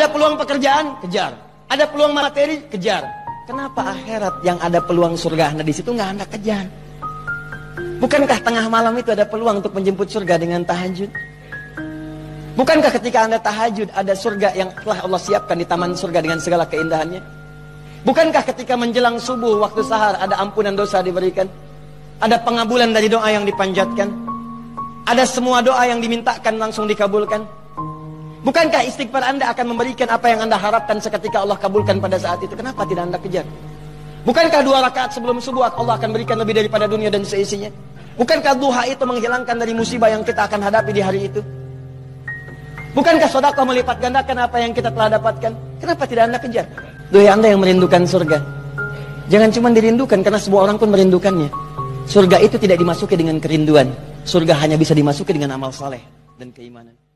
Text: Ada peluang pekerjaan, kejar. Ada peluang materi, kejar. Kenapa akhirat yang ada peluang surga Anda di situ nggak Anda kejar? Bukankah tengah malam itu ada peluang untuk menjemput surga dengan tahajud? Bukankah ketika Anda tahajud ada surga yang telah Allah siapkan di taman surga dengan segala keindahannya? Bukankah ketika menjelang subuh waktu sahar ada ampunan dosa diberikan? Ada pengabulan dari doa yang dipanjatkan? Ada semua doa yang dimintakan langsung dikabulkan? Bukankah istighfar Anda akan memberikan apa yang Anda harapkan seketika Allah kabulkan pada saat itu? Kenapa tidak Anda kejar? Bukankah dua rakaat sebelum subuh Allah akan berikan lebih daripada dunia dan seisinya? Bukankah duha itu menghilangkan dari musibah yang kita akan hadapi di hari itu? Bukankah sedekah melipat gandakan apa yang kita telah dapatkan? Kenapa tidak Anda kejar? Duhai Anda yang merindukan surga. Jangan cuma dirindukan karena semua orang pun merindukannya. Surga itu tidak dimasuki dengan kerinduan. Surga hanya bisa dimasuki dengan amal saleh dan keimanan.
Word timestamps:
Ada 0.00 0.16
peluang 0.16 0.40
pekerjaan, 0.40 0.96
kejar. 1.04 1.36
Ada 1.68 1.84
peluang 1.92 2.16
materi, 2.16 2.64
kejar. 2.72 3.04
Kenapa 3.44 3.92
akhirat 3.92 4.40
yang 4.48 4.56
ada 4.56 4.80
peluang 4.80 5.12
surga 5.12 5.52
Anda 5.52 5.60
di 5.60 5.76
situ 5.76 5.92
nggak 5.92 6.08
Anda 6.16 6.24
kejar? 6.24 6.64
Bukankah 8.00 8.40
tengah 8.40 8.64
malam 8.72 8.96
itu 8.96 9.12
ada 9.12 9.28
peluang 9.28 9.60
untuk 9.60 9.76
menjemput 9.76 10.08
surga 10.08 10.40
dengan 10.40 10.64
tahajud? 10.64 11.12
Bukankah 12.56 12.96
ketika 12.96 13.28
Anda 13.28 13.44
tahajud 13.44 13.92
ada 13.92 14.16
surga 14.16 14.56
yang 14.56 14.72
telah 14.72 15.04
Allah 15.04 15.20
siapkan 15.20 15.60
di 15.60 15.68
taman 15.68 15.92
surga 15.92 16.24
dengan 16.24 16.40
segala 16.40 16.64
keindahannya? 16.64 17.20
Bukankah 18.00 18.40
ketika 18.56 18.80
menjelang 18.80 19.20
subuh 19.20 19.60
waktu 19.60 19.84
sahar 19.84 20.16
ada 20.16 20.40
ampunan 20.40 20.72
dosa 20.72 21.04
diberikan? 21.04 21.44
Ada 22.24 22.40
pengabulan 22.40 22.88
dari 22.96 23.12
doa 23.12 23.28
yang 23.28 23.44
dipanjatkan? 23.44 24.08
Ada 25.04 25.28
semua 25.28 25.60
doa 25.60 25.84
yang 25.84 26.00
dimintakan 26.00 26.56
langsung 26.56 26.88
dikabulkan? 26.88 27.59
Bukankah 28.40 28.80
istighfar 28.88 29.20
Anda 29.20 29.52
akan 29.52 29.76
memberikan 29.76 30.08
apa 30.08 30.32
yang 30.32 30.48
Anda 30.48 30.56
harapkan 30.56 30.96
seketika 30.96 31.44
Allah 31.44 31.60
kabulkan 31.60 32.00
pada 32.00 32.16
saat 32.16 32.40
itu? 32.40 32.56
Kenapa 32.56 32.88
tidak 32.88 33.12
Anda 33.12 33.18
kejar? 33.20 33.44
Bukankah 34.24 34.60
dua 34.64 34.80
rakaat 34.84 35.12
sebelum 35.12 35.40
subuh 35.44 35.68
Allah 35.68 36.00
akan 36.00 36.08
berikan 36.12 36.40
lebih 36.40 36.56
daripada 36.56 36.88
dunia 36.88 37.12
dan 37.12 37.24
seisinya? 37.24 37.68
Bukankah 38.16 38.56
duha 38.56 38.88
itu 38.88 39.00
menghilangkan 39.04 39.56
dari 39.56 39.72
musibah 39.72 40.12
yang 40.12 40.24
kita 40.24 40.44
akan 40.48 40.60
hadapi 40.60 40.92
di 40.92 41.00
hari 41.04 41.20
itu? 41.28 41.40
Bukankah 42.96 43.28
sedekah 43.28 43.64
melipat 43.64 43.96
gandakan 44.02 44.36
apa 44.44 44.56
yang 44.60 44.72
kita 44.72 44.88
telah 44.92 45.20
dapatkan? 45.20 45.52
Kenapa 45.80 46.04
tidak 46.08 46.22
Anda 46.28 46.38
kejar? 46.40 46.66
Duhai 47.12 47.28
Anda 47.28 47.52
yang 47.52 47.60
merindukan 47.60 48.04
surga. 48.08 48.38
Jangan 49.30 49.50
cuma 49.54 49.68
dirindukan 49.70 50.20
karena 50.26 50.40
semua 50.42 50.66
orang 50.68 50.76
pun 50.80 50.90
merindukannya. 50.90 51.48
Surga 52.10 52.42
itu 52.42 52.58
tidak 52.58 52.82
dimasuki 52.82 53.14
dengan 53.14 53.38
kerinduan. 53.38 53.94
Surga 54.26 54.58
hanya 54.58 54.74
bisa 54.74 54.90
dimasuki 54.90 55.30
dengan 55.30 55.54
amal 55.54 55.70
saleh 55.70 56.02
dan 56.36 56.50
keimanan. 56.50 57.09